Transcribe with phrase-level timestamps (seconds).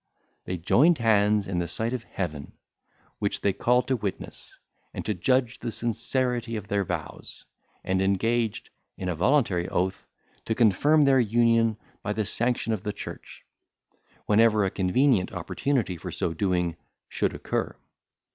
[0.45, 2.53] They joined hands in the sight of Heaven,
[3.19, 4.57] which they called to witness,
[4.95, 7.45] and to judge the sincerity of their vows,
[7.83, 10.07] and engaged, in a voluntary oath,
[10.45, 13.45] to confirm their union by the sanction of the church,
[14.25, 16.77] whenever a convenient opportunity for so doing
[17.07, 17.75] should occur.